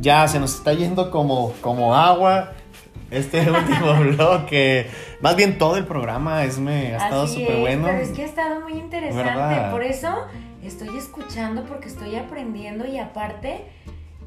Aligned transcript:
ya 0.00 0.26
se 0.28 0.40
nos 0.40 0.54
está 0.54 0.72
yendo 0.72 1.10
como, 1.10 1.52
como 1.60 1.94
agua 1.94 2.52
este 3.10 3.50
último 3.50 3.94
bloque. 3.94 4.88
Más 5.20 5.36
bien 5.36 5.58
todo 5.58 5.76
el 5.76 5.86
programa 5.86 6.44
es 6.44 6.58
me 6.58 6.94
ha 6.94 7.04
estado 7.04 7.26
súper 7.26 7.60
bueno. 7.60 7.86
Pero 7.86 7.98
es 7.98 8.10
que 8.10 8.22
ha 8.22 8.26
estado 8.26 8.60
muy 8.60 8.74
interesante. 8.74 9.70
Por 9.70 9.82
eso 9.82 10.26
estoy 10.62 10.96
escuchando 10.96 11.64
porque 11.64 11.88
estoy 11.88 12.16
aprendiendo 12.16 12.86
y 12.86 12.98
aparte 12.98 13.64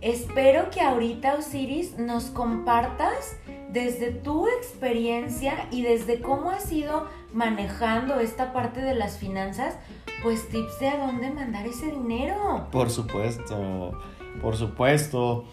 espero 0.02 0.72
que 0.72 0.82
ahorita 0.82 1.36
Osiris 1.36 1.98
nos 1.98 2.26
compartas 2.26 3.36
desde 3.70 4.12
tu 4.12 4.48
experiencia 4.48 5.68
y 5.72 5.84
desde 5.84 6.20
cómo 6.20 6.50
has 6.50 6.72
ido 6.72 7.08
manejando 7.34 8.20
esta 8.20 8.52
parte 8.52 8.82
de 8.82 8.96
las 8.96 9.18
finanzas, 9.18 9.76
pues 10.24 10.50
tips 10.50 10.80
de 10.80 10.90
a 10.90 10.98
dónde 10.98 11.30
mandar 11.30 11.66
ese 11.66 11.92
dinero. 11.92 12.68
Por 12.72 12.90
supuesto, 12.90 13.94
por 14.42 14.56
supuesto. 14.56 15.46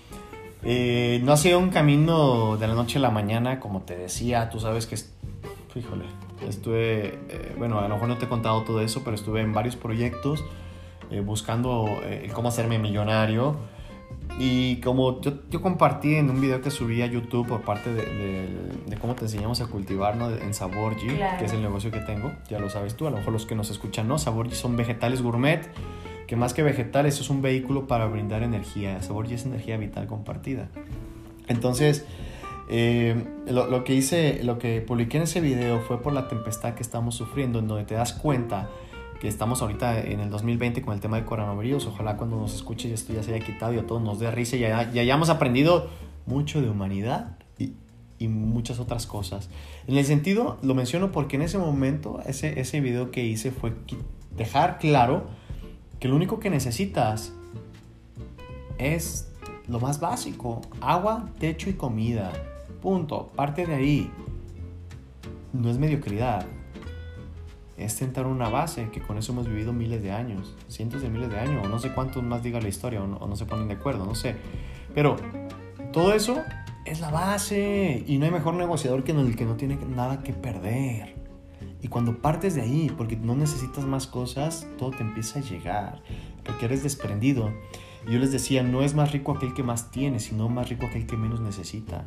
Eh, 0.64 1.20
no 1.24 1.32
ha 1.32 1.36
sido 1.36 1.58
un 1.58 1.70
camino 1.70 2.56
de 2.56 2.66
la 2.66 2.74
noche 2.74 2.98
a 2.98 3.00
la 3.00 3.10
mañana, 3.10 3.60
como 3.60 3.82
te 3.82 3.96
decía, 3.96 4.50
tú 4.50 4.58
sabes 4.58 4.86
que, 4.86 4.96
híjole, 5.78 6.04
estuve, 6.48 7.18
eh, 7.28 7.54
bueno, 7.56 7.78
a 7.78 7.82
lo 7.82 7.94
mejor 7.94 8.08
no 8.08 8.18
te 8.18 8.24
he 8.24 8.28
contado 8.28 8.62
todo 8.62 8.80
eso, 8.80 9.02
pero 9.04 9.14
estuve 9.14 9.40
en 9.40 9.52
varios 9.52 9.76
proyectos 9.76 10.44
eh, 11.10 11.20
buscando 11.20 11.86
cómo 12.34 12.48
hacerme 12.48 12.78
millonario. 12.78 13.56
Y 14.38 14.76
como 14.80 15.20
yo, 15.20 15.32
yo, 15.50 15.62
compartí 15.62 16.14
en 16.14 16.30
un 16.30 16.40
video 16.40 16.60
que 16.60 16.70
subí 16.70 17.02
a 17.02 17.06
YouTube 17.06 17.48
por 17.48 17.62
parte 17.62 17.92
de, 17.92 18.04
de, 18.86 18.96
cómo 18.98 19.14
te 19.14 19.24
enseñamos 19.24 19.60
a 19.60 19.66
cultivar 19.66 20.16
¿no? 20.16 20.30
en 20.30 20.54
Saborgi, 20.54 21.08
que 21.38 21.44
es 21.44 21.52
el 21.52 21.62
negocio 21.62 21.90
que 21.90 22.00
tengo, 22.00 22.32
ya 22.48 22.60
lo 22.60 22.70
sabes 22.70 22.94
tú, 22.94 23.06
a 23.08 23.10
lo 23.10 23.16
mejor 23.16 23.32
los 23.32 23.46
que 23.46 23.56
nos 23.56 23.70
escuchan 23.70 24.06
no, 24.06 24.18
Saborgi 24.18 24.54
son 24.54 24.76
vegetales 24.76 25.22
gourmet 25.22 25.68
que 26.28 26.36
más 26.36 26.52
que 26.52 26.62
vegetales 26.62 27.18
es 27.20 27.30
un 27.30 27.40
vehículo 27.40 27.88
para 27.88 28.06
brindar 28.06 28.42
energía. 28.42 29.00
Sabor 29.02 29.26
y 29.28 29.34
es 29.34 29.46
energía 29.46 29.78
vital 29.78 30.06
compartida. 30.06 30.68
Entonces, 31.48 32.04
eh, 32.68 33.24
lo, 33.48 33.82
que 33.82 33.94
hice, 33.94 34.44
lo 34.44 34.58
que 34.58 34.82
publiqué 34.82 35.16
en 35.16 35.22
ese 35.22 35.40
video 35.40 35.80
fue 35.80 36.02
por 36.02 36.12
la 36.12 36.28
tempestad 36.28 36.74
que 36.74 36.82
estamos 36.82 37.14
sufriendo, 37.14 37.60
en 37.60 37.66
donde 37.66 37.84
te 37.84 37.94
das 37.94 38.12
cuenta 38.12 38.68
que 39.20 39.26
estamos 39.26 39.62
ahorita 39.62 40.00
en 40.00 40.20
el 40.20 40.28
2020 40.28 40.82
con 40.82 40.92
el 40.92 41.00
tema 41.00 41.16
de 41.16 41.24
coronavirus. 41.24 41.86
Ojalá 41.86 42.18
cuando 42.18 42.36
nos 42.36 42.54
escuche 42.54 42.92
esto 42.92 43.14
ya 43.14 43.22
se 43.22 43.34
haya 43.34 43.44
quitado 43.44 43.72
y 43.72 43.78
a 43.78 43.86
todos 43.86 44.02
nos 44.02 44.20
dé 44.20 44.30
risa 44.30 44.56
y 44.56 44.60
ya, 44.60 44.92
ya 44.92 45.00
hayamos 45.00 45.30
aprendido 45.30 45.88
mucho 46.26 46.60
de 46.60 46.68
humanidad 46.68 47.38
y, 47.58 47.72
y, 48.18 48.28
muchas 48.28 48.78
otras 48.80 49.06
cosas. 49.06 49.48
En 49.86 49.96
el 49.96 50.04
sentido, 50.04 50.58
lo 50.60 50.74
menciono 50.74 51.10
porque 51.10 51.36
en 51.36 51.42
ese 51.42 51.56
momento, 51.56 52.20
ese, 52.26 52.60
ese 52.60 52.82
video 52.82 53.10
que 53.10 53.24
hice 53.24 53.50
fue 53.50 53.72
dejar 54.36 54.78
claro 54.78 55.38
que 56.00 56.08
lo 56.08 56.16
único 56.16 56.40
que 56.40 56.50
necesitas 56.50 57.32
es 58.78 59.30
lo 59.66 59.80
más 59.80 60.00
básico, 60.00 60.62
agua, 60.80 61.28
techo 61.38 61.68
y 61.68 61.74
comida. 61.74 62.32
Punto. 62.80 63.30
Parte 63.34 63.66
de 63.66 63.74
ahí. 63.74 64.10
No 65.52 65.70
es 65.70 65.78
mediocridad. 65.78 66.46
Es 67.76 67.96
tentar 67.96 68.26
una 68.26 68.48
base 68.48 68.90
que 68.90 69.00
con 69.00 69.18
eso 69.18 69.32
hemos 69.32 69.46
vivido 69.46 69.72
miles 69.72 70.02
de 70.02 70.10
años, 70.10 70.56
cientos 70.68 71.02
de 71.02 71.08
miles 71.08 71.30
de 71.30 71.38
años, 71.38 71.64
o 71.64 71.68
no 71.68 71.78
sé 71.78 71.92
cuántos 71.92 72.22
más 72.24 72.42
diga 72.42 72.60
la 72.60 72.68
historia, 72.68 73.02
o 73.02 73.06
no, 73.06 73.18
o 73.18 73.28
no 73.28 73.36
se 73.36 73.46
ponen 73.46 73.68
de 73.68 73.74
acuerdo, 73.74 74.04
no 74.04 74.14
sé. 74.14 74.36
Pero 74.94 75.16
todo 75.92 76.12
eso 76.12 76.42
es 76.84 77.00
la 77.00 77.10
base 77.10 78.02
y 78.06 78.18
no 78.18 78.24
hay 78.24 78.32
mejor 78.32 78.54
negociador 78.54 79.04
que 79.04 79.12
el 79.12 79.36
que 79.36 79.44
no 79.44 79.54
tiene 79.56 79.76
nada 79.76 80.22
que 80.22 80.32
perder. 80.32 81.17
Y 81.80 81.88
cuando 81.88 82.18
partes 82.18 82.54
de 82.54 82.62
ahí, 82.62 82.92
porque 82.96 83.16
no 83.16 83.36
necesitas 83.36 83.84
más 83.84 84.06
cosas, 84.06 84.66
todo 84.78 84.90
te 84.90 85.02
empieza 85.02 85.38
a 85.38 85.42
llegar, 85.42 86.02
porque 86.44 86.66
eres 86.66 86.82
desprendido. 86.82 87.52
Yo 88.08 88.18
les 88.18 88.32
decía, 88.32 88.62
no 88.62 88.82
es 88.82 88.94
más 88.94 89.12
rico 89.12 89.32
aquel 89.32 89.54
que 89.54 89.62
más 89.62 89.90
tiene, 89.90 90.18
sino 90.18 90.48
más 90.48 90.68
rico 90.68 90.86
aquel 90.86 91.06
que 91.06 91.16
menos 91.16 91.40
necesita. 91.40 92.04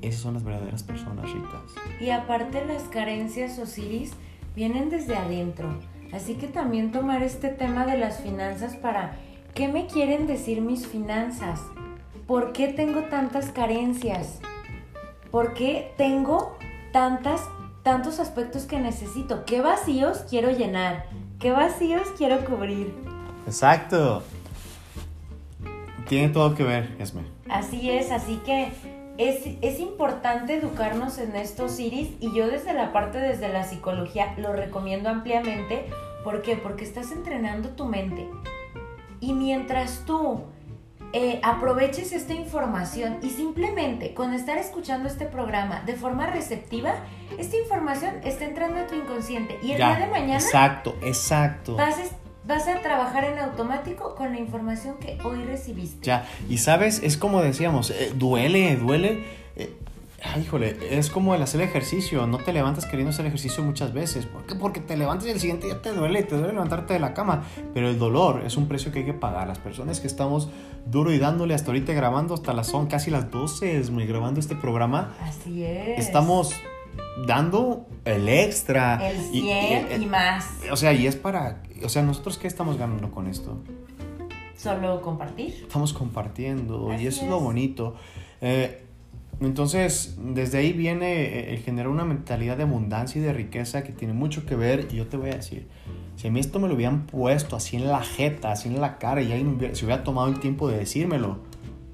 Esas 0.00 0.22
son 0.22 0.34
las 0.34 0.44
verdaderas 0.44 0.82
personas 0.82 1.30
ricas. 1.30 1.60
Y 2.00 2.10
aparte 2.10 2.64
las 2.64 2.84
carencias, 2.84 3.58
Osiris, 3.58 4.12
vienen 4.56 4.88
desde 4.88 5.16
adentro. 5.16 5.68
Así 6.12 6.34
que 6.34 6.48
también 6.48 6.90
tomar 6.90 7.22
este 7.22 7.48
tema 7.48 7.84
de 7.86 7.98
las 7.98 8.20
finanzas 8.20 8.74
para, 8.76 9.16
¿qué 9.54 9.68
me 9.68 9.86
quieren 9.86 10.26
decir 10.26 10.62
mis 10.62 10.86
finanzas? 10.86 11.60
¿Por 12.26 12.52
qué 12.52 12.68
tengo 12.68 13.02
tantas 13.02 13.50
carencias? 13.50 14.40
¿Por 15.30 15.52
qué 15.54 15.92
tengo 15.96 16.56
tantas 16.92 17.42
tantos 17.82 18.20
aspectos 18.20 18.64
que 18.64 18.78
necesito. 18.78 19.44
¿Qué 19.44 19.60
vacíos 19.60 20.24
quiero 20.28 20.50
llenar? 20.50 21.06
¿Qué 21.38 21.50
vacíos 21.52 22.08
quiero 22.16 22.44
cubrir? 22.44 22.94
Exacto. 23.46 24.22
Tiene 26.08 26.28
todo 26.30 26.54
que 26.54 26.64
ver, 26.64 26.94
Esme. 26.98 27.22
Así 27.48 27.90
es, 27.90 28.10
así 28.10 28.36
que 28.44 28.72
es, 29.16 29.56
es, 29.60 29.80
importante 29.80 30.54
educarnos 30.54 31.18
en 31.18 31.36
estos 31.36 31.78
iris 31.78 32.10
y 32.20 32.34
yo 32.34 32.48
desde 32.48 32.72
la 32.72 32.92
parte, 32.92 33.18
desde 33.18 33.48
la 33.48 33.64
psicología, 33.64 34.34
lo 34.38 34.52
recomiendo 34.52 35.08
ampliamente. 35.08 35.86
¿Por 36.24 36.42
qué? 36.42 36.56
Porque 36.56 36.84
estás 36.84 37.12
entrenando 37.12 37.70
tu 37.70 37.86
mente. 37.86 38.28
Y 39.20 39.32
mientras 39.34 40.04
tú 40.06 40.44
eh, 41.12 41.40
aproveches 41.42 42.12
esta 42.12 42.34
información 42.34 43.18
y 43.22 43.30
simplemente 43.30 44.14
con 44.14 44.32
estar 44.32 44.58
escuchando 44.58 45.08
este 45.08 45.26
programa 45.26 45.82
de 45.84 45.94
forma 45.94 46.26
receptiva, 46.26 46.94
esta 47.38 47.56
información 47.56 48.14
está 48.24 48.44
entrando 48.44 48.80
a 48.80 48.86
tu 48.86 48.94
inconsciente 48.94 49.58
y 49.62 49.72
el 49.72 49.78
día 49.78 49.98
de 49.98 50.06
mañana... 50.06 50.34
Exacto, 50.36 50.96
exacto. 51.02 51.76
Vas, 52.46 52.66
a 52.66 52.80
trabajar 52.80 53.24
en 53.24 53.38
automático 53.38 54.14
con 54.14 54.32
la 54.32 54.40
información 54.40 54.98
que 54.98 55.18
hoy 55.22 55.44
recibiste. 55.44 56.04
Ya, 56.04 56.26
y 56.48 56.58
sabes, 56.58 57.00
es 57.02 57.16
como 57.16 57.42
decíamos, 57.42 57.90
eh, 57.90 58.12
duele, 58.14 58.76
duele. 58.76 59.39
Eh, 60.20 60.24
Ay, 60.34 60.42
híjole, 60.42 60.76
es 60.90 61.10
como 61.10 61.34
el 61.34 61.42
hacer 61.42 61.60
ejercicio. 61.62 62.26
No 62.26 62.38
te 62.38 62.52
levantas 62.52 62.84
queriendo 62.86 63.10
hacer 63.10 63.26
ejercicio 63.26 63.62
muchas 63.62 63.92
veces. 63.92 64.26
¿Por 64.26 64.44
qué? 64.44 64.54
Porque 64.54 64.80
te 64.80 64.96
levantas 64.96 65.26
y 65.26 65.30
el 65.30 65.40
siguiente 65.40 65.66
día 65.66 65.80
te 65.80 65.92
duele, 65.92 66.22
te 66.22 66.36
duele 66.36 66.52
levantarte 66.52 66.92
de 66.92 67.00
la 67.00 67.14
cama. 67.14 67.44
Pero 67.72 67.88
el 67.88 67.98
dolor 67.98 68.42
es 68.44 68.56
un 68.56 68.68
precio 68.68 68.92
que 68.92 69.00
hay 69.00 69.04
que 69.06 69.14
pagar. 69.14 69.48
Las 69.48 69.58
personas 69.58 70.00
que 70.00 70.06
estamos 70.06 70.48
duro 70.86 71.12
y 71.12 71.18
dándole 71.18 71.54
hasta 71.54 71.68
ahorita 71.68 71.92
grabando, 71.92 72.34
hasta 72.34 72.52
las 72.52 72.66
son 72.66 72.86
casi 72.86 73.10
las 73.10 73.30
12, 73.30 73.82
grabando 74.06 74.40
este 74.40 74.56
programa. 74.56 75.14
Así 75.22 75.64
es. 75.64 75.98
Estamos 75.98 76.54
dando 77.26 77.86
el 78.04 78.28
extra. 78.28 79.10
El 79.10 79.20
100 79.20 80.02
y, 80.02 80.06
más. 80.06 80.46
O 80.70 80.76
sea, 80.76 80.92
y 80.92 81.06
es 81.06 81.16
para. 81.16 81.62
O 81.82 81.88
sea, 81.88 82.02
¿nosotros 82.02 82.38
qué 82.38 82.46
estamos 82.46 82.76
ganando 82.76 83.10
con 83.10 83.26
esto? 83.26 83.62
Solo 84.56 85.00
compartir. 85.00 85.54
Estamos 85.62 85.94
compartiendo 85.94 86.92
y 86.98 87.06
eso 87.06 87.22
es 87.22 87.30
lo 87.30 87.40
bonito. 87.40 87.94
Eh, 88.42 88.86
entonces, 89.40 90.16
desde 90.18 90.58
ahí 90.58 90.72
viene 90.72 91.22
eh, 91.22 91.54
el 91.54 91.60
generar 91.60 91.88
una 91.88 92.04
mentalidad 92.04 92.58
de 92.58 92.64
abundancia 92.64 93.20
y 93.20 93.24
de 93.24 93.32
riqueza 93.32 93.82
que 93.82 93.92
tiene 93.92 94.12
mucho 94.12 94.44
que 94.44 94.54
ver. 94.54 94.88
Y 94.90 94.96
yo 94.96 95.06
te 95.06 95.16
voy 95.16 95.30
a 95.30 95.36
decir, 95.36 95.66
si 96.16 96.28
a 96.28 96.30
mí 96.30 96.40
esto 96.40 96.60
me 96.60 96.68
lo 96.68 96.74
hubieran 96.74 97.06
puesto 97.06 97.56
así 97.56 97.76
en 97.76 97.88
la 97.88 98.02
jeta, 98.02 98.52
así 98.52 98.68
en 98.68 98.80
la 98.80 98.98
cara, 98.98 99.22
y 99.22 99.32
alguien 99.32 99.56
hubiera, 99.56 99.74
se 99.74 99.86
hubiera 99.86 100.04
tomado 100.04 100.28
el 100.28 100.40
tiempo 100.40 100.68
de 100.68 100.78
decírmelo, 100.78 101.38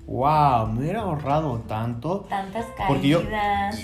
wow, 0.06 0.66
me 0.66 0.80
hubiera 0.80 1.02
ahorrado 1.02 1.60
tanto. 1.68 2.26
Tantas 2.28 2.66
caídas. 2.76 2.88
Porque 2.88 3.08
yo, 3.08 3.22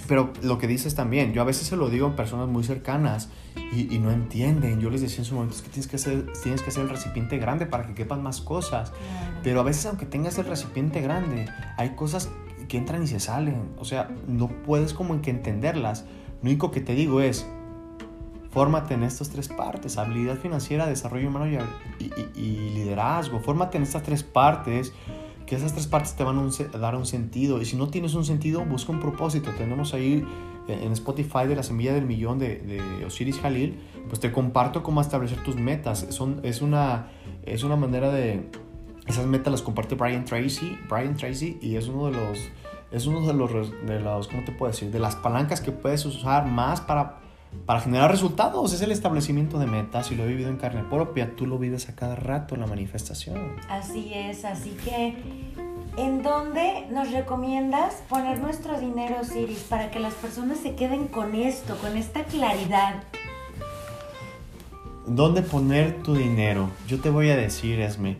pero 0.08 0.32
lo 0.42 0.58
que 0.58 0.66
dices 0.66 0.96
también, 0.96 1.32
yo 1.32 1.42
a 1.42 1.44
veces 1.44 1.68
se 1.68 1.76
lo 1.76 1.88
digo 1.88 2.08
a 2.08 2.16
personas 2.16 2.48
muy 2.48 2.64
cercanas 2.64 3.28
y, 3.72 3.98
no 3.98 4.10
entienden. 4.10 4.80
Yo 4.80 4.90
les 4.90 5.02
decía 5.02 5.18
en 5.18 5.24
su 5.24 5.34
momento, 5.34 5.54
es 5.54 5.62
que 5.62 5.68
tienes 5.68 5.86
que, 5.86 5.96
hacer, 5.96 6.32
tienes 6.42 6.62
que 6.62 6.70
hacer 6.70 6.82
el 6.82 6.88
recipiente 6.88 7.38
grande 7.38 7.66
para 7.66 7.86
que 7.86 7.94
quepan 7.94 8.22
más 8.24 8.40
cosas. 8.40 8.92
Pero 9.44 9.60
a 9.60 9.62
veces 9.62 9.86
aunque 9.86 10.06
tengas 10.06 10.38
el 10.38 10.46
recipiente 10.46 11.00
grande, 11.00 11.46
hay 11.76 11.90
cosas 11.90 12.28
que 12.68 12.78
entran 12.78 13.02
y 13.02 13.06
se 13.06 13.20
salen. 13.20 13.70
O 13.78 13.84
sea, 13.84 14.10
no 14.26 14.48
puedes 14.48 14.94
como 14.94 15.20
que 15.22 15.30
entenderlas. 15.30 16.04
Lo 16.42 16.48
único 16.48 16.70
que 16.70 16.80
te 16.80 16.94
digo 16.94 17.20
es, 17.20 17.46
fórmate 18.50 18.94
en 18.94 19.02
estas 19.02 19.30
tres 19.30 19.48
partes, 19.48 19.96
habilidad 19.96 20.36
financiera, 20.36 20.86
desarrollo 20.86 21.28
humano 21.28 21.46
y, 21.98 22.40
liderazgo. 22.74 23.40
Fórmate 23.40 23.78
en 23.78 23.82
estas 23.82 24.02
tres 24.02 24.22
partes, 24.22 24.92
que 25.46 25.56
esas 25.56 25.72
tres 25.72 25.86
partes 25.86 26.14
te 26.14 26.24
van 26.24 26.38
a 26.38 26.78
dar 26.78 26.96
un 26.96 27.06
sentido. 27.06 27.60
Y 27.60 27.64
si 27.64 27.76
no 27.76 27.88
tienes 27.88 28.14
un 28.14 28.24
sentido, 28.24 28.64
busca 28.64 28.92
un 28.92 29.00
propósito. 29.00 29.50
Tenemos 29.56 29.94
ahí 29.94 30.24
eh, 30.68 30.80
en 30.82 30.92
Spotify 30.92 31.46
de 31.48 31.56
la 31.56 31.62
semilla 31.62 31.92
del 31.94 32.06
millón 32.06 32.38
de, 32.38 32.58
de 32.58 33.04
Osiris 33.04 33.40
Jalil, 33.40 33.78
pues 34.08 34.20
te 34.20 34.30
comparto 34.30 34.82
cómo 34.82 35.00
establecer 35.00 35.42
tus 35.42 35.56
metas. 35.56 36.06
Son, 36.10 36.40
es, 36.42 36.62
una, 36.62 37.08
es 37.44 37.64
una 37.64 37.76
manera 37.76 38.10
de... 38.12 38.48
Esas 39.06 39.26
metas 39.26 39.50
las 39.50 39.62
comparte 39.62 39.94
Brian 39.94 40.24
Tracy, 40.24 40.78
Brian 40.88 41.16
Tracy 41.16 41.58
y 41.60 41.76
es 41.76 41.88
uno 41.88 42.06
de 42.06 42.12
los 42.12 42.38
es 42.92 43.06
uno 43.06 43.26
de 43.26 43.32
los, 43.32 43.50
de 43.86 44.00
los, 44.00 44.28
¿cómo 44.28 44.44
te 44.44 44.52
puedo 44.52 44.70
decir? 44.70 44.90
De 44.90 44.98
las 44.98 45.16
palancas 45.16 45.62
que 45.62 45.72
puedes 45.72 46.04
usar 46.04 46.44
más 46.44 46.82
para, 46.82 47.20
para 47.64 47.80
generar 47.80 48.10
resultados. 48.10 48.72
Es 48.74 48.82
el 48.82 48.92
establecimiento 48.92 49.58
de 49.58 49.66
metas 49.66 50.12
y 50.12 50.14
lo 50.14 50.24
he 50.24 50.26
vivido 50.26 50.50
en 50.50 50.58
carne 50.58 50.84
propia. 50.84 51.34
Tú 51.34 51.46
lo 51.46 51.58
vives 51.58 51.88
a 51.88 51.96
cada 51.96 52.16
rato 52.16 52.54
en 52.54 52.60
la 52.60 52.66
manifestación. 52.66 53.56
Así 53.70 54.12
es, 54.12 54.44
así 54.44 54.76
que 54.84 55.16
¿en 55.96 56.22
dónde 56.22 56.86
nos 56.90 57.10
recomiendas 57.12 57.94
poner 58.10 58.40
nuestro 58.40 58.78
dinero, 58.78 59.24
Siris, 59.24 59.60
para 59.70 59.90
que 59.90 59.98
las 59.98 60.12
personas 60.12 60.58
se 60.58 60.74
queden 60.74 61.08
con 61.08 61.34
esto, 61.34 61.78
con 61.78 61.96
esta 61.96 62.24
claridad? 62.24 63.04
¿Dónde 65.06 65.40
poner 65.40 66.02
tu 66.02 66.14
dinero? 66.14 66.68
Yo 66.86 67.00
te 67.00 67.08
voy 67.08 67.30
a 67.30 67.36
decir, 67.36 67.80
Esme, 67.80 68.18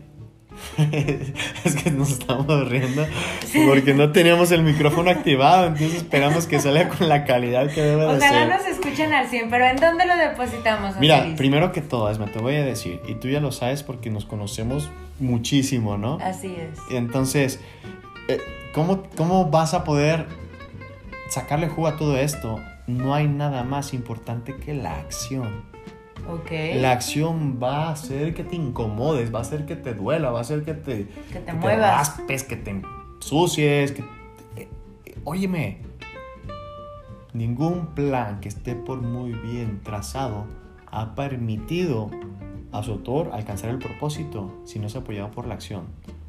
es 1.63 1.75
que 1.75 1.91
nos 1.91 2.11
estamos 2.11 2.67
riendo 2.67 3.05
porque 3.67 3.93
no 3.93 4.11
teníamos 4.11 4.51
el 4.51 4.63
micrófono 4.63 5.11
activado, 5.11 5.67
entonces 5.67 5.95
esperamos 5.95 6.47
que 6.47 6.59
salga 6.59 6.89
con 6.89 7.09
la 7.09 7.25
calidad 7.25 7.69
que 7.71 7.81
debe 7.81 8.01
de 8.01 8.17
Ojalá 8.17 8.29
ser. 8.29 8.49
nos 8.49 8.65
escuchen 8.65 9.13
al 9.13 9.27
100, 9.27 9.49
pero 9.49 9.65
¿en 9.65 9.77
dónde 9.77 10.05
lo 10.05 10.15
depositamos? 10.17 10.95
Mira, 10.97 11.25
primero 11.35 11.71
que 11.71 11.81
todo, 11.81 12.09
Esme, 12.09 12.27
te 12.27 12.39
voy 12.39 12.55
a 12.55 12.63
decir, 12.63 13.01
y 13.07 13.15
tú 13.15 13.27
ya 13.27 13.39
lo 13.39 13.51
sabes 13.51 13.83
porque 13.83 14.09
nos 14.09 14.25
conocemos 14.25 14.89
muchísimo, 15.19 15.97
¿no? 15.97 16.17
Así 16.21 16.55
es. 16.55 16.79
Entonces, 16.91 17.59
eh, 18.27 18.39
¿cómo, 18.73 19.03
¿cómo 19.15 19.49
vas 19.49 19.73
a 19.73 19.83
poder 19.83 20.27
sacarle 21.29 21.67
jugo 21.67 21.87
a 21.87 21.97
todo 21.97 22.17
esto? 22.17 22.59
No 22.87 23.13
hay 23.13 23.27
nada 23.27 23.63
más 23.63 23.93
importante 23.93 24.55
que 24.55 24.73
la 24.73 24.97
acción. 24.97 25.63
Ok. 26.29 26.51
La 26.75 26.91
acción 26.91 27.59
va 27.61 27.87
a 27.87 27.91
hacer 27.91 28.33
que 28.33 28.43
te 28.43 28.55
incomodes, 28.55 29.33
va 29.33 29.39
a 29.39 29.41
hacer 29.41 29.65
que 29.65 29.75
te 29.75 29.93
duela, 29.93 30.31
va 30.31 30.39
a 30.39 30.41
hacer 30.41 30.63
que 30.63 30.73
te, 30.73 31.07
Que 31.31 31.39
te 31.39 31.53
muevas. 31.53 31.79
raspes, 32.17 32.43
que 32.43 32.55
te 32.55 32.71
ensucies. 32.71 33.91
Que, 33.91 34.01
eh, 34.55 34.67
eh, 35.05 35.17
óyeme, 35.23 35.79
ningún 37.33 37.87
plan 37.87 38.39
que 38.39 38.49
esté 38.49 38.75
por 38.75 39.01
muy 39.01 39.31
bien 39.31 39.81
trazado 39.83 40.45
ha 40.91 41.15
permitido 41.15 42.09
a 42.71 42.83
su 42.83 42.91
autor 42.91 43.31
alcanzar 43.33 43.69
el 43.69 43.79
propósito 43.79 44.51
si 44.65 44.79
no 44.79 44.87
es 44.87 44.95
apoyado 44.95 45.31
por 45.31 45.47
la 45.47 45.55
acción. 45.55 45.85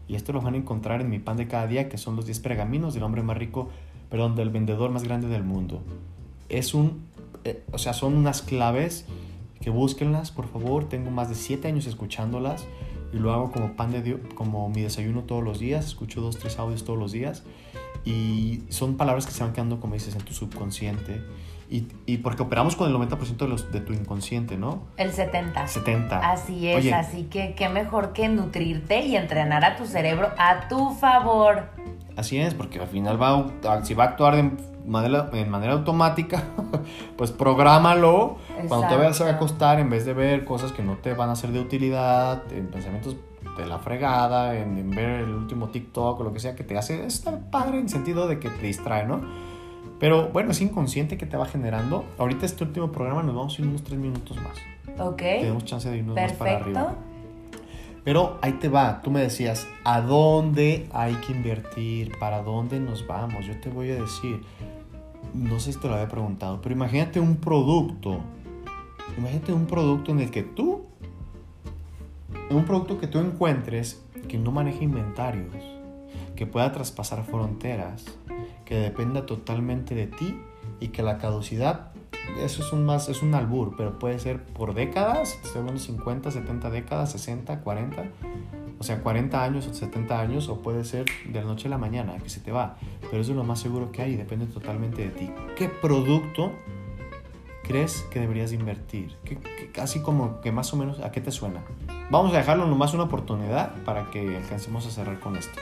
Y 0.09 0.17
esto 0.17 0.33
lo 0.33 0.41
van 0.41 0.55
a 0.55 0.57
encontrar 0.59 1.01
en 1.01 1.09
mi 1.09 1.19
pan 1.19 1.37
de 1.37 1.47
cada 1.49 1.67
día, 1.67 1.89
que 1.89 1.97
son 1.99 2.17
los 2.17 2.27
10 2.27 2.41
pergaminos 2.41 2.95
del 2.95 3.03
hombre 3.03 3.23
más 3.23 3.37
rico, 3.39 3.69
perdón, 4.11 4.37
del 4.37 4.51
vendedor 4.51 4.91
más 4.91 5.03
grande 5.05 5.29
del 5.29 5.45
mundo. 5.45 5.83
Es 6.51 6.75
un, 6.75 7.07
eh, 7.45 7.63
o 7.73 7.79
sea, 7.79 7.95
son 7.95 8.15
unas 8.15 8.43
claves 8.43 9.07
que 9.65 9.71
búsquenlas, 9.71 10.31
por 10.31 10.47
favor. 10.47 10.85
Tengo 10.91 11.11
más 11.11 11.31
de 11.31 11.35
7 11.35 11.67
años 11.67 11.87
escuchándolas 11.87 12.67
y 13.15 13.17
lo 13.17 13.33
hago 13.33 13.51
como 13.51 13.77
pan 13.77 13.93
de 13.93 14.21
como 14.35 14.69
mi 14.69 14.83
desayuno 14.83 15.23
todos 15.23 15.43
los 15.43 15.59
días. 15.59 15.87
Escucho 15.87 16.21
dos, 16.21 16.39
tres 16.39 16.59
audios 16.59 16.85
todos 16.85 16.99
los 16.99 17.13
días 17.13 17.45
y 18.05 18.63
son 18.69 18.97
palabras 18.97 19.27
que 19.27 19.33
se 19.33 19.43
van 19.43 19.53
quedando, 19.53 19.81
como 19.81 19.95
dices, 19.95 20.15
en 20.15 20.23
tu 20.23 20.33
subconsciente. 20.35 21.23
Y, 21.71 21.89
y 22.05 22.19
porque 22.19 22.43
operamos 22.43 22.77
con 22.77 22.89
el 22.91 22.97
90% 22.97 23.37
de, 23.39 23.49
los, 23.49 23.73
de 23.73 23.81
tu 23.81 23.95
inconsciente, 23.95 24.59
¿no? 24.59 24.83
El 24.99 25.13
70. 25.13 25.67
70. 25.67 26.19
Así 26.19 26.69
es, 26.69 26.77
Oye. 26.77 26.93
así 26.95 27.25
que 27.25 27.55
qué 27.55 27.69
mejor 27.71 28.13
que 28.13 28.29
nutrirte 28.29 29.01
y 29.07 29.17
entrenar 29.17 29.65
a 29.65 29.77
tu 29.77 29.87
cerebro 29.87 30.29
a 30.39 30.69
tu 30.69 30.91
favor. 30.95 31.71
Así 32.17 32.39
es, 32.39 32.55
porque 32.55 32.79
al 32.79 32.87
final 32.87 33.21
va 33.21 33.47
a, 33.67 33.85
si 33.85 33.95
va 33.95 34.05
a 34.05 34.07
actuar 34.09 34.37
de 34.37 34.51
manera, 34.87 35.31
en 35.33 35.49
manera 35.51 35.73
automática, 35.73 36.45
pues 37.17 37.33
prográmalo. 37.33 38.37
Cuando 38.69 38.87
te 38.87 38.97
vayas 38.97 39.21
a 39.21 39.25
Exacto. 39.25 39.37
acostar, 39.37 39.81
en 39.81 39.89
vez 39.89 40.05
de 40.05 40.13
ver 40.13 40.45
cosas 40.45 40.71
que 40.71 40.83
no 40.83 40.99
te 40.99 41.15
van 41.15 41.31
a 41.31 41.35
ser 41.35 41.51
de 41.51 41.61
utilidad, 41.61 42.43
en 42.53 42.69
pensamientos 42.69 43.17
de 43.57 43.67
la 43.67 43.79
fregada, 43.79 44.57
en, 44.57 44.77
en 44.79 44.91
ver 44.91 45.21
el 45.21 45.31
último 45.31 45.69
TikTok 45.69 46.21
o 46.21 46.25
lo 46.25 46.33
que 46.33 46.41
sea, 46.41 46.55
que 46.55 46.65
te 46.65 46.77
hace 46.77 47.05
estar 47.07 47.51
padre 47.51 47.79
en 47.79 47.89
sentido 47.89 48.27
de 48.29 48.39
que 48.39 48.51
te 48.51 48.67
distrae, 48.67 49.07
¿no? 49.07 49.21
Pero 50.01 50.29
bueno, 50.29 50.51
es 50.51 50.61
inconsciente 50.61 51.17
que 51.17 51.27
te 51.27 51.37
va 51.37 51.47
generando. 51.47 52.05
Ahorita 52.19 52.47
este 52.47 52.65
último 52.65 52.91
programa 52.91 53.23
nos 53.23 53.35
vamos 53.35 53.59
a 53.59 53.63
ir 53.63 53.69
unos 53.69 53.85
3 53.85 53.99
minutos 53.99 54.37
más. 54.37 54.99
¿Ok? 54.99 55.17
Tenemos 55.17 55.65
chance 55.65 55.89
de 55.89 55.99
irnos 55.99 56.17
más 56.17 56.33
para 56.33 56.57
arriba. 56.57 56.83
Perfecto. 56.83 57.15
Pero 58.05 58.39
ahí 58.43 58.53
te 58.53 58.69
va, 58.69 59.01
tú 59.01 59.11
me 59.11 59.21
decías, 59.21 59.67
¿a 59.83 60.03
dónde 60.03 60.87
hay 60.93 61.15
que 61.15 61.33
invertir? 61.33 62.13
¿Para 62.19 62.43
dónde 62.43 62.79
nos 62.79 63.07
vamos? 63.07 63.47
Yo 63.47 63.59
te 63.61 63.71
voy 63.71 63.91
a 63.93 63.95
decir, 63.95 64.43
no 65.33 65.59
sé 65.59 65.73
si 65.73 65.79
te 65.79 65.89
lo 65.89 65.95
había 65.95 66.09
preguntado, 66.09 66.61
pero 66.61 66.75
imagínate 66.75 67.19
un 67.19 67.37
producto, 67.37 68.21
imagínate 69.17 69.55
un 69.55 69.65
producto 69.65 70.13
en 70.13 70.21
el 70.21 70.31
que 70.31 70.43
tú, 70.43 70.85
un 72.57 72.65
producto 72.65 72.99
que 72.99 73.07
tú 73.07 73.19
encuentres 73.19 74.03
que 74.29 74.39
no 74.39 74.51
maneje 74.53 74.85
inventarios, 74.85 75.55
que 76.37 76.47
pueda 76.47 76.73
traspasar 76.73 77.25
fronteras, 77.25 78.05
que 78.65 78.77
dependa 78.77 79.27
totalmente 79.27 79.95
de 79.95 80.07
ti 80.07 80.39
y 80.81 80.89
que 80.89 81.03
la 81.03 81.19
caducidad, 81.19 81.93
eso 82.41 82.63
es 82.63 82.73
un 82.73 82.85
más, 82.85 83.09
es 83.09 83.23
un 83.23 83.35
albur, 83.35 83.75
pero 83.77 83.99
puede 83.99 84.19
ser 84.19 84.43
por 84.43 84.75
décadas, 84.75 85.35
estoy 85.45 85.61
hablando 85.61 85.75
de 85.81 85.87
50, 85.87 86.31
70 86.31 86.71
décadas, 86.71 87.13
60, 87.13 87.61
40, 87.61 88.05
o 88.79 88.83
sea, 88.83 89.01
40 89.03 89.43
años 89.45 89.67
o 89.67 89.75
70 89.75 90.21
años, 90.21 90.49
o 90.49 90.61
puede 90.63 90.85
ser 90.85 91.05
de 91.29 91.41
la 91.41 91.47
noche 91.47 91.69
a 91.69 91.71
la 91.71 91.79
mañana, 91.79 92.17
que 92.19 92.29
se 92.29 92.41
te 92.41 92.51
va, 92.53 92.77
pero 93.11 93.21
eso 93.23 93.31
es 93.33 93.37
lo 93.37 93.45
más 93.45 93.61
seguro 93.61 93.93
que 93.93 94.03
hay 94.03 94.17
depende 94.17 94.47
totalmente 94.47 95.03
de 95.03 95.11
ti. 95.11 95.31
¿Qué 95.57 95.69
producto 95.69 96.53
crees 97.63 98.03
que 98.11 98.21
deberías 98.21 98.53
invertir? 98.53 99.17
¿Qué, 99.25 99.39
qué- 99.73 99.81
así 99.81 100.01
como 100.01 100.41
que 100.41 100.53
más 100.53 100.73
o 100.73 100.77
menos, 100.77 101.01
¿a 101.01 101.13
qué 101.13 101.21
te 101.21 101.31
suena? 101.31 101.61
Vamos 102.15 102.33
a 102.33 102.37
dejarlo 102.39 102.67
nomás 102.67 102.95
una 102.95 103.03
oportunidad 103.03 103.73
para 103.85 104.09
que 104.13 104.37
alcancemos 104.37 104.87
a 104.87 104.91
cerrar 104.91 105.19
con 105.19 105.35
esto. 105.35 105.59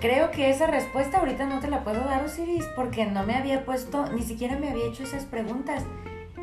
Creo 0.00 0.30
que 0.30 0.48
esa 0.48 0.66
respuesta 0.66 1.18
ahorita 1.18 1.44
no 1.44 1.60
te 1.60 1.68
la 1.68 1.84
puedo 1.84 2.00
dar, 2.00 2.24
Osiris, 2.24 2.64
porque 2.74 3.04
no 3.04 3.22
me 3.24 3.34
había 3.34 3.66
puesto, 3.66 4.06
ni 4.14 4.22
siquiera 4.22 4.56
me 4.58 4.70
había 4.70 4.86
hecho 4.86 5.02
esas 5.02 5.26
preguntas. 5.26 5.84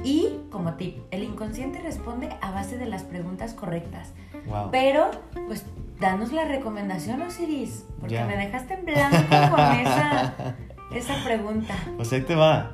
Y 0.04 0.42
como 0.52 0.76
tip, 0.76 1.00
el 1.10 1.24
inconsciente 1.24 1.80
responde 1.82 2.30
a 2.40 2.52
base 2.52 2.78
de 2.78 2.86
las 2.86 3.02
preguntas 3.02 3.56
correctas. 3.56 4.12
Wow. 4.46 4.70
Pero, 4.70 5.10
pues, 5.48 5.66
danos 6.00 6.32
la 6.32 6.46
recomendación, 6.46 7.20
Osiris, 7.24 7.84
porque 8.00 8.14
Ya. 8.14 8.28
me 8.28 8.38
dejaste 8.38 8.76
en 8.76 8.86
blanco 8.86 9.56
con 9.56 9.72
esa, 9.80 10.36
esa 10.94 11.24
pregunta. 11.24 11.74
Pues 11.96 12.14
ahí 12.14 12.22
te 12.22 12.36
va. 12.36 12.74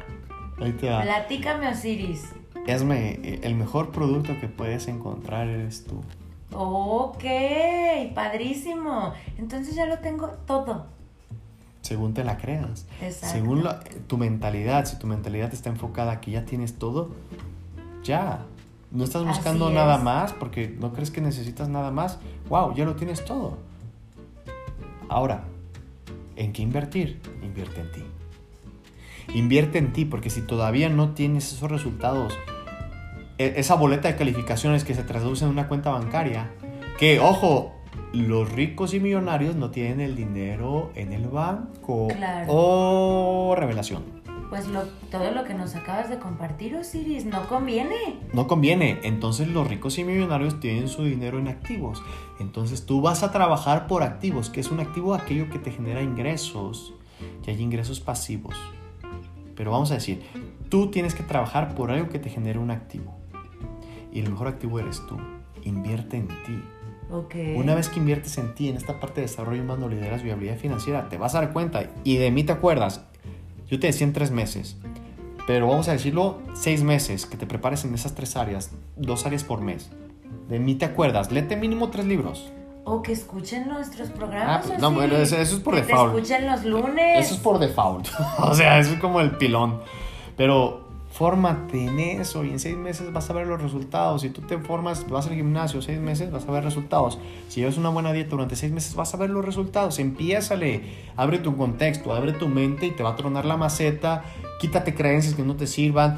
Ahí 0.59 0.73
te 0.73 0.89
va. 0.89 1.01
Platícame, 1.01 1.69
Osiris. 1.69 2.33
Esme, 2.69 3.39
el 3.43 3.55
mejor 3.55 3.91
producto 3.91 4.33
que 4.39 4.47
puedes 4.47 4.87
encontrar 4.87 5.47
eres 5.47 5.85
tú. 5.85 6.01
Ok, 6.51 7.23
padrísimo. 8.15 9.13
Entonces 9.37 9.75
ya 9.75 9.85
lo 9.85 9.99
tengo 9.99 10.27
todo. 10.47 10.87
Según 11.81 12.13
te 12.13 12.23
la 12.23 12.37
creas. 12.37 12.85
Exacto. 13.01 13.35
Según 13.35 13.63
la- 13.63 13.79
tu 14.07 14.17
mentalidad, 14.17 14.85
si 14.85 14.97
tu 14.97 15.07
mentalidad 15.07 15.53
está 15.53 15.69
enfocada 15.69 16.19
que 16.21 16.31
ya 16.31 16.45
tienes 16.45 16.77
todo, 16.77 17.11
ya. 18.03 18.45
No 18.91 19.03
estás 19.03 19.23
buscando 19.25 19.67
Así 19.67 19.75
nada 19.75 19.97
es. 19.97 20.03
más 20.03 20.33
porque 20.33 20.75
no 20.79 20.91
crees 20.93 21.11
que 21.11 21.21
necesitas 21.21 21.69
nada 21.69 21.91
más. 21.91 22.19
Wow, 22.49 22.73
ya 22.75 22.85
lo 22.85 22.95
tienes 22.95 23.23
todo. 23.23 23.57
Ahora, 25.07 25.43
¿en 26.35 26.51
qué 26.53 26.61
invertir? 26.63 27.21
Invierte 27.43 27.81
en 27.81 27.91
ti. 27.91 28.03
Invierte 29.35 29.77
en 29.77 29.93
ti 29.93 30.05
porque 30.05 30.29
si 30.31 30.41
todavía 30.41 30.89
no 30.89 31.11
tienes 31.11 31.53
esos 31.53 31.69
resultados, 31.69 32.33
esa 33.39 33.75
boleta 33.75 34.09
de 34.09 34.15
calificaciones 34.17 34.83
que 34.83 34.93
se 34.93 35.03
traduce 35.03 35.45
en 35.45 35.51
una 35.51 35.67
cuenta 35.67 35.91
bancaria, 35.91 36.51
que 36.97 37.19
ojo, 37.19 37.73
los 38.11 38.51
ricos 38.51 38.93
y 38.93 38.99
millonarios 38.99 39.55
no 39.55 39.71
tienen 39.71 40.01
el 40.01 40.15
dinero 40.15 40.91
en 40.95 41.13
el 41.13 41.27
banco. 41.27 42.07
Claro. 42.09 42.47
Oh, 42.49 43.55
revelación. 43.57 44.03
Pues 44.49 44.67
lo, 44.67 44.81
todo 45.11 45.29
lo 45.31 45.43
que 45.43 45.53
nos 45.53 45.75
acabas 45.75 46.09
de 46.09 46.17
compartir, 46.17 46.75
Osiris, 46.75 47.25
no 47.25 47.47
conviene. 47.47 48.17
No 48.33 48.47
conviene. 48.47 48.99
Entonces 49.03 49.47
los 49.47 49.67
ricos 49.67 49.99
y 49.99 50.03
millonarios 50.03 50.59
tienen 50.59 50.87
su 50.87 51.03
dinero 51.03 51.37
en 51.37 51.47
activos. 51.47 52.01
Entonces 52.39 52.85
tú 52.85 52.99
vas 52.99 53.21
a 53.21 53.31
trabajar 53.31 53.85
por 53.85 54.01
activos, 54.01 54.49
que 54.49 54.59
es 54.59 54.71
un 54.71 54.79
activo 54.79 55.13
aquello 55.13 55.49
que 55.49 55.59
te 55.59 55.71
genera 55.71 56.01
ingresos. 56.01 56.93
Y 57.45 57.51
hay 57.51 57.61
ingresos 57.61 57.99
pasivos. 57.99 58.55
Pero 59.55 59.71
vamos 59.71 59.91
a 59.91 59.95
decir, 59.95 60.23
tú 60.69 60.89
tienes 60.89 61.13
que 61.13 61.23
trabajar 61.23 61.75
por 61.75 61.91
algo 61.91 62.09
que 62.09 62.17
te 62.17 62.29
genere 62.29 62.57
un 62.57 62.71
activo. 62.71 63.19
Y 64.11 64.19
el 64.21 64.29
mejor 64.31 64.47
activo 64.47 64.79
eres 64.79 65.01
tú. 65.07 65.17
Invierte 65.63 66.17
en 66.17 66.27
ti. 66.27 66.63
Ok. 67.11 67.35
Una 67.55 67.75
vez 67.75 67.89
que 67.89 67.99
inviertes 67.99 68.37
en 68.37 68.53
ti, 68.55 68.69
en 68.69 68.77
esta 68.77 68.99
parte 68.99 69.21
de 69.21 69.27
desarrollo 69.27 69.61
humano, 69.61 69.89
liderazgo 69.89 70.27
y 70.27 70.31
habilidad 70.31 70.57
financiera, 70.57 71.09
te 71.09 71.17
vas 71.17 71.35
a 71.35 71.41
dar 71.41 71.53
cuenta. 71.53 71.89
Y 72.03 72.17
de 72.17 72.31
mí 72.31 72.43
te 72.43 72.51
acuerdas. 72.51 73.03
Yo 73.67 73.79
te 73.79 73.87
decía 73.87 74.05
en 74.07 74.13
tres 74.13 74.31
meses. 74.31 74.77
Pero 75.47 75.67
vamos 75.67 75.87
a 75.87 75.93
decirlo, 75.93 76.39
seis 76.53 76.83
meses 76.83 77.25
que 77.25 77.35
te 77.37 77.47
prepares 77.47 77.83
en 77.83 77.93
esas 77.95 78.13
tres 78.13 78.35
áreas. 78.35 78.71
Dos 78.95 79.25
áreas 79.25 79.43
por 79.43 79.61
mes. 79.61 79.89
De 80.47 80.59
mí 80.59 80.75
te 80.75 80.85
acuerdas. 80.85 81.31
Léete 81.31 81.55
mínimo 81.55 81.89
tres 81.89 82.05
libros. 82.05 82.51
O 82.85 83.01
que 83.01 83.11
escuchen 83.11 83.67
nuestros 83.67 84.09
Ah, 84.09 84.13
programas. 84.15 84.65
pues, 84.67 84.79
no, 84.79 84.91
bueno, 84.91 85.15
eso- 85.17 85.37
eso 85.37 85.57
es 85.57 85.61
por 85.61 85.75
que 85.75 85.81
default. 85.81 86.13
Te 86.13 86.21
escuchen 86.21 86.47
los 86.49 86.65
lunes. 86.65 87.25
Eso 87.25 87.35
es 87.35 87.39
por 87.39 87.59
default. 87.59 88.07
o 88.39 88.53
sea, 88.55 88.79
eso 88.79 88.93
es 88.93 88.99
como 88.99 89.19
el 89.21 89.31
pilón. 89.37 89.81
Pero 90.37 90.88
fórmate 91.11 91.85
en 91.85 91.99
eso 91.99 92.43
y 92.45 92.51
en 92.51 92.59
seis 92.59 92.77
meses 92.77 93.11
vas 93.11 93.29
a 93.29 93.33
ver 93.33 93.47
los 93.47 93.61
resultados. 93.61 94.21
Si 94.21 94.29
tú 94.29 94.41
te 94.41 94.57
formas, 94.57 95.07
vas 95.09 95.27
al 95.27 95.35
gimnasio 95.35 95.81
seis 95.81 95.99
meses, 95.99 96.31
vas 96.31 96.47
a 96.47 96.51
ver 96.51 96.63
resultados. 96.63 97.19
Si 97.47 97.61
llevas 97.61 97.77
una 97.77 97.89
buena 97.89 98.13
dieta 98.13 98.31
durante 98.31 98.55
seis 98.55 98.71
meses, 98.71 98.95
vas 98.95 99.13
a 99.13 99.17
ver 99.17 99.29
los 99.29 99.43
resultados. 99.43 99.99
Empiézale, 99.99 100.83
abre 101.15 101.39
tu 101.39 101.55
contexto, 101.57 102.13
abre 102.13 102.33
tu 102.33 102.47
mente 102.47 102.87
y 102.87 102.91
te 102.91 103.03
va 103.03 103.11
a 103.11 103.15
tronar 103.15 103.45
la 103.45 103.57
maceta. 103.57 104.23
Quítate 104.59 104.93
creencias 104.95 105.35
que 105.35 105.43
no 105.43 105.55
te 105.55 105.67
sirvan. 105.67 106.17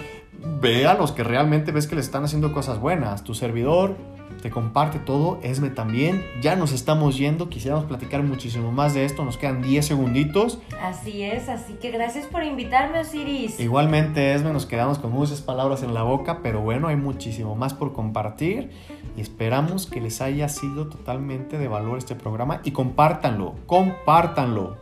Ve 0.60 0.88
a 0.88 0.96
los 0.96 1.12
que 1.12 1.24
realmente 1.24 1.72
ves 1.72 1.88
que 1.88 1.96
le 1.96 2.02
están 2.02 2.24
haciendo 2.24 2.52
cosas 2.54 2.80
buenas. 2.80 3.24
Tu 3.24 3.34
servidor 3.34 3.96
te 4.42 4.50
comparte 4.50 5.00
todo, 5.00 5.40
Esme 5.44 5.70
también. 5.70 6.26
Ya 6.42 6.56
nos 6.56 6.72
estamos 6.72 7.18
yendo, 7.18 7.50
quisiéramos 7.50 7.86
platicar 7.86 8.24
muchísimo 8.24 8.72
más 8.72 8.94
de 8.94 9.06
esto, 9.06 9.24
nos 9.24 9.38
quedan 9.38 9.62
10 9.62 9.86
segunditos. 9.86 10.60
Así 10.82 11.24
es, 11.24 11.48
así 11.48 11.74
que 11.74 11.92
gracias 11.92 12.26
por 12.26 12.44
invitarme, 12.44 13.00
Osiris. 13.00 13.60
Igualmente, 13.60 14.34
Esme, 14.34 14.52
nos 14.52 14.66
quedamos 14.66 15.00
con 15.00 15.12
muchas 15.12 15.42
palabras 15.42 15.84
en 15.84 15.94
la 15.94 16.04
boca, 16.04 16.40
pero 16.42 16.62
bueno, 16.62 16.88
hay 16.88 16.96
muchísimo 16.96 17.56
más 17.56 17.74
por 17.74 17.94
compartir 17.94 18.72
y 19.16 19.22
esperamos 19.22 19.86
que 19.86 20.02
les 20.02 20.22
haya 20.22 20.50
sido 20.50 20.88
totalmente 20.88 21.58
de 21.58 21.68
valor 21.68 21.98
este 21.98 22.16
programa 22.16 22.62
y 22.64 22.72
compártanlo, 22.72 23.56
compártanlo. 23.66 24.78